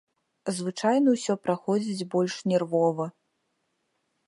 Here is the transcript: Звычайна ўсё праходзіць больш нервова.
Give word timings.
Звычайна 0.59 1.09
ўсё 1.15 1.33
праходзіць 1.45 2.07
больш 2.15 2.33
нервова. 2.53 3.05